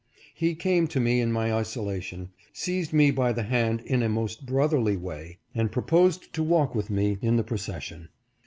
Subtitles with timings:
[0.33, 4.47] He came to me in my isolation, seized me by the hand in a most
[4.47, 8.09] brotherly way, and proposed to walk with me in the procession.